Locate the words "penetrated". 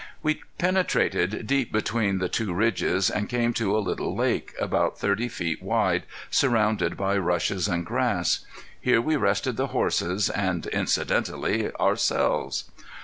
0.57-1.45